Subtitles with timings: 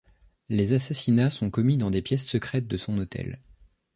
[0.49, 3.39] Les assassinats sont commis dans des pièces secrètes de son hôtel.